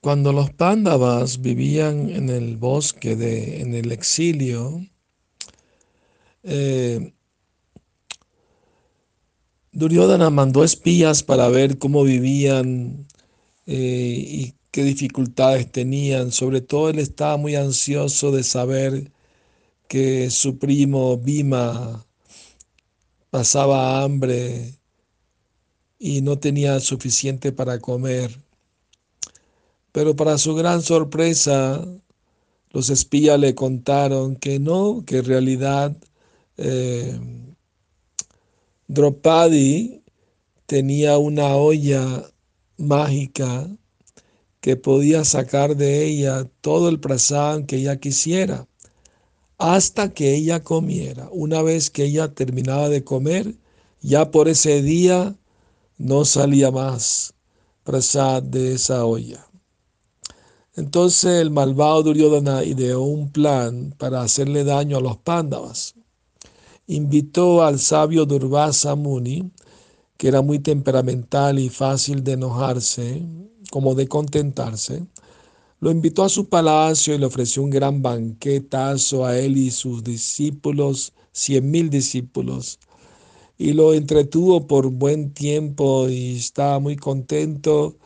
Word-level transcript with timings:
Cuando 0.00 0.32
los 0.32 0.50
pándavas 0.52 1.40
vivían 1.40 2.10
en 2.10 2.28
el 2.30 2.56
bosque, 2.56 3.16
de, 3.16 3.60
en 3.62 3.74
el 3.74 3.90
exilio, 3.92 4.80
eh, 6.44 7.12
Duryodhana 9.72 10.30
mandó 10.30 10.64
espías 10.64 11.22
para 11.22 11.48
ver 11.48 11.78
cómo 11.78 12.04
vivían 12.04 13.06
eh, 13.66 13.74
y 14.26 14.54
qué 14.70 14.84
dificultades 14.84 15.70
tenían. 15.70 16.32
Sobre 16.32 16.60
todo 16.60 16.90
él 16.90 16.98
estaba 16.98 17.36
muy 17.36 17.54
ansioso 17.56 18.30
de 18.32 18.44
saber 18.44 19.12
que 19.88 20.30
su 20.30 20.58
primo 20.58 21.16
Bhima 21.18 22.06
pasaba 23.30 24.02
hambre 24.02 24.78
y 25.98 26.22
no 26.22 26.38
tenía 26.38 26.80
suficiente 26.80 27.52
para 27.52 27.78
comer. 27.80 28.47
Pero 29.98 30.14
para 30.14 30.38
su 30.38 30.54
gran 30.54 30.80
sorpresa, 30.80 31.84
los 32.70 32.88
espías 32.88 33.36
le 33.40 33.56
contaron 33.56 34.36
que 34.36 34.60
no, 34.60 35.02
que 35.04 35.16
en 35.16 35.24
realidad 35.24 35.96
eh, 36.56 37.18
Draupadi 38.86 40.04
tenía 40.66 41.18
una 41.18 41.56
olla 41.56 42.30
mágica 42.76 43.68
que 44.60 44.76
podía 44.76 45.24
sacar 45.24 45.74
de 45.76 46.04
ella 46.04 46.48
todo 46.60 46.88
el 46.88 47.00
prasad 47.00 47.64
que 47.64 47.78
ella 47.78 47.98
quisiera, 47.98 48.68
hasta 49.58 50.14
que 50.14 50.36
ella 50.36 50.62
comiera. 50.62 51.28
Una 51.32 51.60
vez 51.62 51.90
que 51.90 52.04
ella 52.04 52.32
terminaba 52.32 52.88
de 52.88 53.02
comer, 53.02 53.56
ya 54.00 54.30
por 54.30 54.48
ese 54.48 54.80
día 54.80 55.36
no 55.96 56.24
salía 56.24 56.70
más 56.70 57.34
prasad 57.82 58.44
de 58.44 58.74
esa 58.74 59.04
olla. 59.04 59.47
Entonces 60.78 61.42
el 61.42 61.50
malvado 61.50 62.02
Duryodhana 62.04 62.64
ideó 62.64 63.02
un 63.02 63.30
plan 63.30 63.94
para 63.98 64.22
hacerle 64.22 64.64
daño 64.64 64.96
a 64.96 65.00
los 65.00 65.18
pándavas 65.18 65.94
invitó 66.88 67.62
al 67.62 67.78
sabio 67.78 68.24
Durvasa 68.24 68.96
Muni, 68.96 69.52
que 70.16 70.28
era 70.28 70.42
muy 70.42 70.58
temperamental 70.58 71.58
y 71.58 71.68
fácil 71.68 72.24
de 72.24 72.32
enojarse, 72.32 73.22
como 73.70 73.94
de 73.94 74.08
contentarse, 74.08 75.06
lo 75.80 75.92
invitó 75.92 76.24
a 76.24 76.28
su 76.28 76.48
palacio 76.48 77.14
y 77.14 77.18
le 77.18 77.26
ofreció 77.26 77.62
un 77.62 77.70
gran 77.70 78.02
banquetazo 78.02 79.24
a 79.24 79.38
él 79.38 79.56
y 79.56 79.70
sus 79.70 80.02
discípulos, 80.02 81.12
cien 81.30 81.70
mil 81.70 81.88
discípulos, 81.88 82.80
y 83.58 83.74
lo 83.74 83.92
entretuvo 83.92 84.66
por 84.66 84.88
buen 84.90 85.32
tiempo 85.34 86.08
y 86.08 86.36
estaba 86.36 86.78
muy 86.80 86.96
contento. 86.96 87.96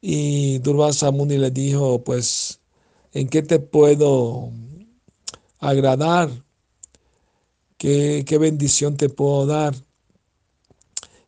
Y 0.00 0.58
Durvasa 0.60 1.10
Muni 1.10 1.36
le 1.38 1.50
dijo, 1.50 2.02
pues, 2.04 2.60
¿en 3.12 3.28
qué 3.28 3.42
te 3.42 3.58
puedo 3.58 4.50
agradar? 5.58 6.30
¿Qué, 7.76 8.24
bendición 8.38 8.96
te 8.96 9.08
puedo 9.08 9.46
dar? 9.46 9.74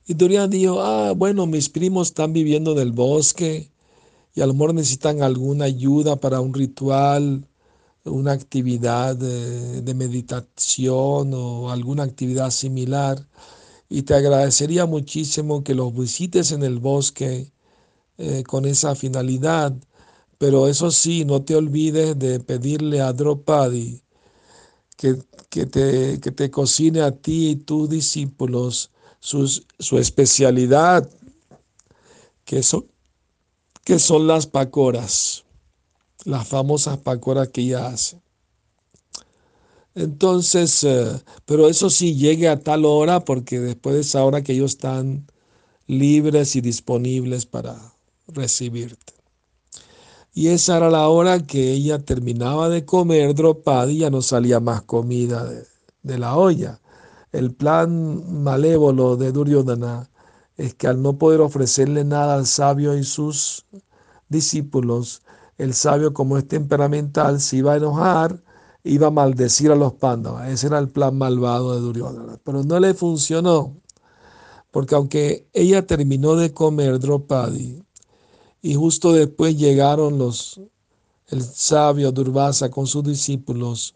Y 0.07 0.15
Durian 0.15 0.51
dijo, 0.51 0.83
ah, 0.83 1.13
bueno, 1.13 1.47
mis 1.47 1.69
primos 1.69 2.09
están 2.09 2.33
viviendo 2.33 2.73
en 2.73 2.79
el 2.79 2.93
bosque 2.93 3.71
y 4.35 4.41
a 4.41 4.47
lo 4.47 4.55
mejor 4.55 4.75
necesitan 4.75 5.23
alguna 5.23 5.67
ayuda 5.67 6.17
para 6.17 6.41
un 6.41 6.55
ritual, 6.55 7.47
una 8.05 8.33
actividad 8.33 9.17
de, 9.17 9.95
meditación 9.95 11.33
o 11.35 11.71
alguna 11.71 12.03
actividad 12.05 12.51
similar. 12.51 13.27
Y 13.89 14.03
te 14.03 14.15
agradecería 14.15 14.87
muchísimo 14.87 15.63
que 15.65 15.75
los 15.75 15.95
visites 15.95 16.53
en 16.53 16.63
el 16.63 16.79
bosque 16.79 17.53
eh, 18.23 18.45
con 18.45 18.67
esa 18.67 18.95
finalidad. 18.95 19.75
Pero 20.39 20.69
eso 20.69 20.91
sí, 20.93 21.25
no 21.25 21.43
te 21.43 21.57
olvides 21.57 22.17
de 22.19 22.39
pedirle 22.39 23.01
a 23.01 23.13
Draupadi 23.13 24.01
que, 24.97 25.17
te, 25.67 26.21
que 26.21 26.31
te 26.31 26.51
cocine 26.51 27.01
a 27.03 27.11
ti 27.11 27.51
y 27.51 27.57
tus 27.57 27.89
discípulos 27.89 28.93
su 29.19 29.99
especialidad, 29.99 31.09
que 32.45 32.63
son, 32.63 32.87
que 33.85 33.99
son 33.99 34.27
las 34.29 34.47
pacoras, 34.47 35.45
las 36.25 36.47
famosas 36.47 36.99
pacoras 36.99 37.49
que 37.49 37.63
ella 37.63 37.89
hace. 37.89 38.21
Entonces, 39.95 40.85
eh, 40.85 41.21
pero 41.45 41.69
eso 41.69 41.91
sí 41.91 42.15
llegue 42.15 42.49
a 42.49 42.61
tal 42.61 42.85
hora 42.85 43.25
porque 43.25 43.59
después 43.59 43.97
de 43.97 44.01
esa 44.03 44.25
hora 44.25 44.43
que 44.43 44.53
ellos 44.53 44.73
están 44.73 45.27
libres 45.87 46.57
y 46.57 46.61
disponibles 46.61 47.47
para 47.47 47.92
recibirte. 48.33 49.13
Y 50.35 50.49
esa 50.49 50.79
era 50.79 50.89
la 50.91 51.09
hora 51.09 51.41
que 51.47 51.73
ella 51.73 51.99
terminaba 51.99 52.71
de 52.71 52.87
comer 52.87 53.35
Draupadi 53.35 53.93
y 53.93 53.99
ya 53.99 54.11
no 54.11 54.23
salía 54.23 54.61
más 54.61 54.83
comida 54.83 55.45
de, 56.03 56.19
la 56.19 56.37
olla. 56.37 56.81
El 57.33 57.55
plan 57.55 58.43
malévolo 58.43 59.17
de 59.17 59.31
Duryodhana 59.31 60.09
es 60.57 60.75
que 60.75 60.87
al 60.87 61.03
no 61.03 61.19
poder 61.19 61.41
ofrecerle 61.43 62.05
nada 62.05 62.35
al 62.35 62.47
sabio 62.47 62.97
y 62.97 63.05
sus 63.05 63.67
discípulos, 64.29 65.23
el 65.59 65.75
sabio 65.75 66.15
como 66.15 66.39
es 66.39 66.49
temperamental 66.49 67.41
se 67.41 67.59
iba 67.59 67.75
a 67.75 67.77
enojar, 67.77 68.43
iba 68.85 69.09
a 69.09 69.11
maldecir 69.11 69.71
a 69.71 69.77
los 69.77 69.93
pándavas. 69.95 70.49
Ese 70.49 70.69
era 70.69 70.79
el 70.79 70.89
plan 70.89 71.17
malvado 71.17 71.75
de 71.75 71.81
Duryodhana. 71.81 72.39
Pero 72.43 72.65
no 72.65 72.81
le 72.81 72.95
funcionó, 72.95 73.77
porque 74.71 74.95
aunque 74.95 75.47
ella 75.53 75.87
terminó 75.87 76.37
de 76.37 76.55
comer 76.55 76.99
Draupadi, 76.99 77.83
y 78.63 78.75
justo 78.75 79.13
después 79.13 79.57
llegaron 79.57 80.19
los, 80.19 80.61
el 81.29 81.43
sabio 81.43 82.13
Durvasa 82.13 82.71
con 82.71 82.87
sus 82.87 83.03
discípulos. 83.03 83.95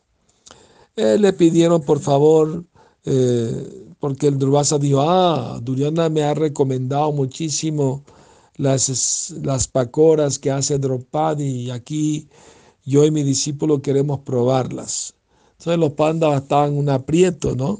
Eh, 0.96 1.16
le 1.18 1.32
pidieron 1.32 1.82
por 1.82 2.00
favor, 2.00 2.64
eh, 3.04 3.86
porque 4.00 4.26
el 4.26 4.38
Durvasa 4.38 4.78
dijo, 4.78 5.00
ah, 5.02 5.60
Duryana 5.62 6.08
me 6.08 6.24
ha 6.24 6.34
recomendado 6.34 7.12
muchísimo 7.12 8.02
las, 8.56 9.30
las 9.42 9.68
pacoras 9.68 10.38
que 10.38 10.50
hace 10.50 10.78
Draupadi 10.78 11.44
y 11.44 11.70
aquí 11.70 12.28
yo 12.84 13.04
y 13.04 13.10
mi 13.12 13.22
discípulo 13.22 13.80
queremos 13.80 14.20
probarlas. 14.20 15.14
Entonces 15.58 15.78
los 15.78 15.92
pandas 15.92 16.42
estaban 16.42 16.72
en 16.72 16.78
un 16.78 16.88
aprieto, 16.88 17.54
¿no? 17.54 17.78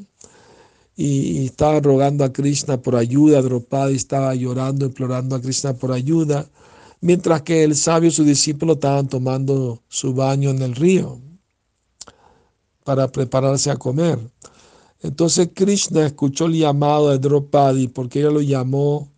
Y, 0.97 1.43
y 1.43 1.47
estaban 1.47 1.83
rogando 1.83 2.25
a 2.25 2.33
Krishna 2.33 2.81
por 2.81 2.97
ayuda, 2.97 3.43
Draupadi 3.43 3.97
estaba 3.97 4.35
llorando, 4.35 4.87
implorando 4.87 5.37
a 5.37 5.41
Krishna 5.41 5.75
por 5.75 5.93
ayuda 5.93 6.47
mientras 7.07 7.43
que 7.43 7.63
el 7.63 7.77
sabio 7.77 8.09
y 8.09 8.13
su 8.13 8.25
discípulo 8.25 8.73
estaban 8.73 9.07
tomando 9.07 9.81
su 9.89 10.13
baño 10.13 10.51
en 10.51 10.61
el 10.61 10.75
río 10.75 11.21
para 12.83 13.07
prepararse 13.07 13.71
a 13.71 13.77
comer. 13.77 14.19
Entonces 15.03 15.51
Krishna 15.55 16.05
escuchó 16.05 16.47
el 16.47 16.55
llamado 16.55 17.11
de 17.11 17.21
Draupadi 17.21 17.87
porque 17.87 18.19
ella 18.19 18.31
lo 18.31 18.41
llamó 18.41 19.13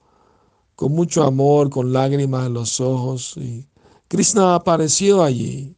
con 0.75 0.93
mucho 0.93 1.25
amor, 1.25 1.71
con 1.71 1.91
lágrimas 1.91 2.49
en 2.49 2.53
los 2.53 2.79
ojos. 2.79 3.39
Y 3.39 3.67
Krishna 4.07 4.55
apareció 4.55 5.23
allí 5.23 5.75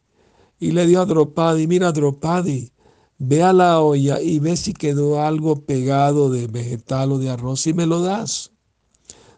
y 0.59 0.71
le 0.71 0.85
dio 0.87 0.99
a 0.99 1.05
Draupadi, 1.05 1.65
mira 1.65 1.93
Draupadi, 1.93 2.73
ve 3.19 3.41
a 3.41 3.53
la 3.53 3.79
olla 3.79 4.19
y 4.19 4.39
ve 4.39 4.57
si 4.57 4.73
quedó 4.73 5.21
algo 5.21 5.61
pegado 5.61 6.29
de 6.29 6.47
vegetal 6.47 7.13
o 7.13 7.19
de 7.19 7.29
arroz 7.29 7.65
y 7.67 7.73
me 7.73 7.85
lo 7.85 8.01
das. 8.01 8.51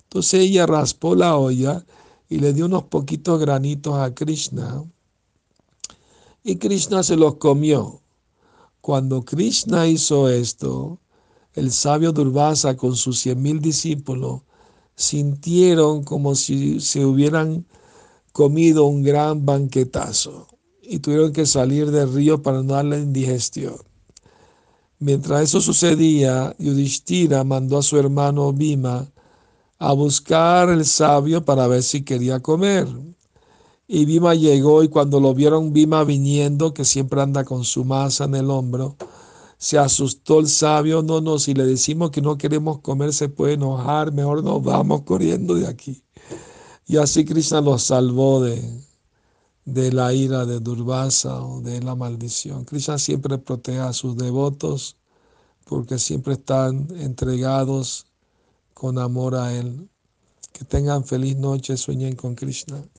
Entonces 0.05 0.41
ella 0.41 0.65
raspó 0.65 1.13
la 1.13 1.37
olla 1.37 1.85
y 2.33 2.39
le 2.39 2.51
dio 2.51 2.65
unos 2.65 2.85
poquitos 2.85 3.39
granitos 3.39 3.93
a 3.93 4.11
Krishna. 4.15 4.83
Y 6.43 6.55
Krishna 6.55 7.03
se 7.03 7.15
los 7.15 7.35
comió. 7.35 8.01
Cuando 8.81 9.23
Krishna 9.23 9.87
hizo 9.87 10.27
esto, 10.27 10.97
el 11.53 11.71
sabio 11.71 12.11
Durvasa 12.11 12.75
con 12.75 12.95
sus 12.95 13.19
cien 13.19 13.39
mil 13.39 13.59
discípulos 13.59 14.41
sintieron 14.95 16.03
como 16.03 16.33
si 16.33 16.79
se 16.79 17.05
hubieran 17.05 17.67
comido 18.31 18.85
un 18.85 19.03
gran 19.03 19.45
banquetazo 19.45 20.47
y 20.81 20.97
tuvieron 20.99 21.33
que 21.33 21.45
salir 21.45 21.91
del 21.91 22.11
río 22.11 22.41
para 22.41 22.63
no 22.63 22.73
darle 22.73 22.99
indigestión. 22.99 23.75
Mientras 24.97 25.43
eso 25.43 25.61
sucedía, 25.61 26.55
Yudhishthira 26.57 27.43
mandó 27.43 27.77
a 27.77 27.83
su 27.83 27.95
hermano 27.99 28.51
Bhima 28.53 29.12
a 29.83 29.91
buscar 29.91 30.69
el 30.69 30.85
sabio 30.85 31.43
para 31.43 31.67
ver 31.67 31.83
si 31.83 32.03
quería 32.05 32.39
comer. 32.39 32.87
Y 33.85 34.05
Bima 34.05 34.33
llegó 34.33 34.81
y 34.81 34.87
cuando 34.87 35.19
lo 35.19 35.33
vieron 35.33 35.73
Bima 35.73 36.05
viniendo, 36.05 36.73
que 36.73 36.85
siempre 36.85 37.21
anda 37.21 37.43
con 37.43 37.65
su 37.65 37.83
masa 37.83 38.23
en 38.23 38.35
el 38.35 38.49
hombro, 38.49 38.95
se 39.57 39.77
asustó 39.77 40.39
el 40.39 40.47
sabio, 40.47 41.03
no, 41.03 41.19
no, 41.19 41.37
si 41.37 41.53
le 41.53 41.65
decimos 41.65 42.11
que 42.11 42.21
no 42.21 42.37
queremos 42.37 42.79
comer 42.79 43.11
se 43.13 43.27
puede 43.27 43.53
enojar, 43.55 44.13
mejor 44.13 44.41
nos 44.41 44.63
vamos 44.63 45.01
corriendo 45.01 45.55
de 45.55 45.67
aquí. 45.67 46.01
Y 46.87 46.95
así 46.95 47.25
Krishna 47.25 47.59
los 47.59 47.83
salvó 47.83 48.41
de, 48.41 48.61
de 49.65 49.91
la 49.91 50.13
ira 50.13 50.45
de 50.45 50.61
Durvasa 50.61 51.43
o 51.43 51.59
de 51.61 51.81
la 51.81 51.95
maldición. 51.95 52.63
Krishna 52.63 52.97
siempre 52.97 53.37
protege 53.37 53.79
a 53.79 53.91
sus 53.91 54.15
devotos 54.15 54.95
porque 55.65 55.99
siempre 55.99 56.35
están 56.35 56.87
entregados 56.95 58.12
con 58.73 58.97
amor 58.97 59.35
a 59.35 59.53
Él. 59.53 59.89
Que 60.51 60.65
tengan 60.65 61.05
feliz 61.05 61.35
noche, 61.35 61.77
sueñen 61.77 62.15
con 62.15 62.35
Krishna. 62.35 62.83